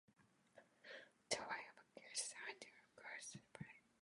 They 1.29 1.37
were 1.37 1.45
even 1.45 1.83
accused 1.93 2.21
of 2.21 2.25
standing 2.25 2.57
too 2.59 2.91
close 2.97 3.31
to 3.33 3.37
the 3.37 3.57
Duvaliers. 3.59 3.93